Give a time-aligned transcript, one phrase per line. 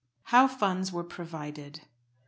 [0.33, 1.81] HOW FUNDS WERE PROVIDED.
[1.83, 1.87] Mr.